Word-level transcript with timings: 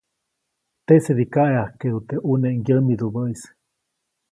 Teʼsedi 0.85 1.25
kaʼeʼajkeʼdu 1.33 1.99
teʼ 2.07 2.21
ʼune 2.25 2.49
ŋgyämidubäʼis. 2.57 3.41